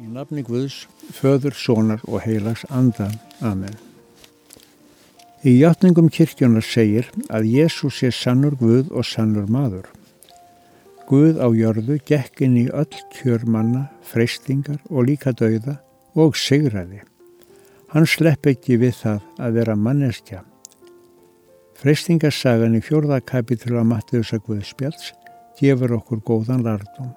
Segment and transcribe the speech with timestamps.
[0.00, 3.14] nafni Guðs, föður, sónar og heilags andan.
[3.40, 3.74] Amen.
[5.42, 9.88] Í játningum kirkjunar segir að Jésús sé sannur Guð og sannur maður.
[11.08, 15.80] Guð á jörðu gekk inn í öll kjör manna, freystingar og líka dauða
[16.14, 17.02] og sigraði.
[17.92, 20.44] Hann slepp ekki við það að vera manneskja.
[21.82, 25.10] Freystingarsagan í fjórða kapitul af Mattiusa Guðspjalds
[25.58, 27.10] gefur okkur góðan lardum.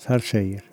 [0.00, 0.64] Þar segir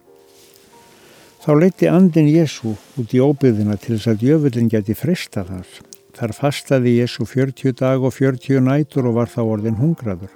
[1.45, 5.75] Þá leiti andin Jésu út í óbyðina til þess að djöfullin geti fristað hans.
[6.17, 10.31] Þar fastaði Jésu 40 dag og 40 nætur og var þá orðin hungraður.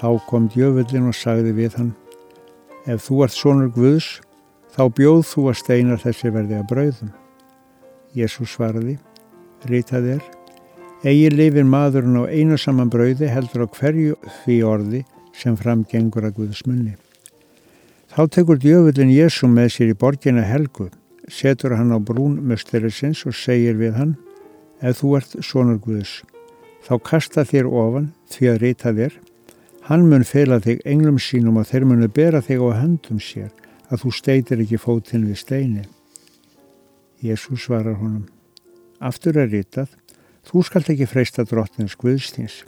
[0.00, 1.92] Þá kom djöfullin og sagði við hann,
[2.88, 4.08] ef þú ert sonur Guðs,
[4.72, 7.14] þá bjóð þú að steina þessi verði að brauðum.
[8.16, 8.96] Jésu svaraði,
[9.68, 10.28] rítað er,
[11.04, 15.04] eigi lifin maðurinn á einu saman brauði heldur á hverju því orði
[15.36, 16.96] sem framgengur að Guðs munni.
[18.16, 20.86] Þá tekur djöfullin Jésu með sér í borginna helgu,
[21.28, 24.14] setur hann á brún mösterisins og segir við hann,
[24.80, 26.22] ef þú ert sonur Guðs,
[26.80, 29.18] þá kasta þér ofan því að reyta þér,
[29.90, 33.52] hann mun fela þig englum sínum og þeir munu bera þig á höndum sér
[33.92, 35.84] að þú steitir ekki fótinn við steini.
[37.20, 38.24] Jésu svarar honum,
[38.96, 39.92] aftur er reytað,
[40.40, 42.62] þú skalt ekki freysta drottins Guðstins.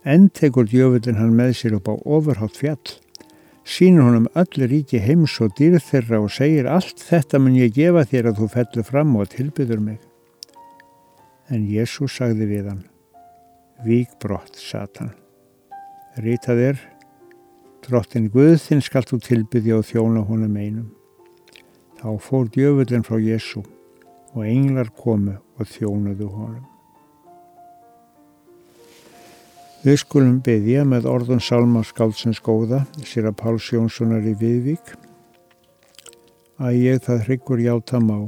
[0.00, 2.96] Enn tekur djöfullin hann með sér upp á ofurhátt fjall,
[3.64, 8.06] sínur honum öll ríki heims og dýrð þeirra og segir allt þetta mun ég gefa
[8.08, 9.98] þér að þú fellur fram og tilbyður mig.
[11.50, 12.84] En Jésús sagði við hann,
[13.84, 15.14] Vík brott, Satan.
[16.20, 16.80] Rítað er,
[17.86, 20.90] drottin Guð þinn skalt þú tilbyðja og þjóna honum einum.
[22.00, 23.64] Þá fór djöfullin frá Jésú
[24.34, 26.69] og englar komu og þjónuðu honum.
[29.80, 34.90] Við skulum byggja með orðun Salma Skálsins góða, sér að Páls Jónssonar í Viðvík,
[36.60, 38.18] að ég það hryggur játa má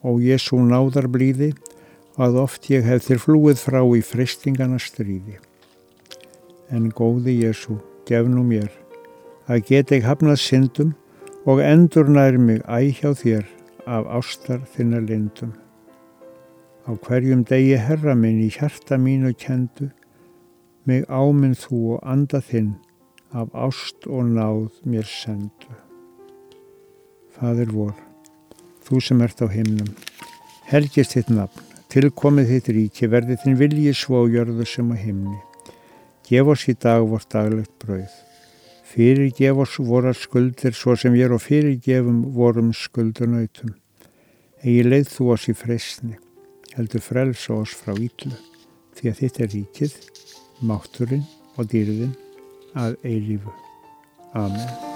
[0.00, 1.50] og Jésu náðar blíði
[2.16, 5.36] að oft ég hef þér flúið frá í fristingana stríði.
[6.72, 7.76] En góði Jésu,
[8.08, 8.70] gef nú mér
[9.44, 10.94] að geta ég hafnað syndum
[11.44, 13.44] og endur nær mig æhjá þér
[13.84, 15.52] af ástar þinna lindum.
[16.88, 19.90] Á hverjum degi herra minn í hjarta mínu kendu
[20.88, 22.74] mig áminn þú og anda þinn
[23.34, 25.72] af ást og náð mér sendu.
[27.34, 27.94] Fadur vor,
[28.84, 29.90] þú sem ert á himnum,
[30.68, 35.40] helgist þitt nafn, tilkomið þitt ríki, verði þinn vilji svo jörðu sem á himni.
[36.24, 38.12] Gef oss í dag vort daglegt brauð.
[38.94, 43.74] Fyrir gef oss vorar skuldir svo sem ég er og fyrir gefum vorum skuldunautum.
[44.62, 46.14] Egi leið þú oss í freysni,
[46.76, 48.32] heldur frelsa oss frá ítlu,
[48.94, 49.96] því að þitt er ríkið,
[50.62, 51.26] mátturinn
[51.58, 52.16] og dýrðinn
[52.78, 53.54] að eilífu.
[54.34, 54.93] Amen.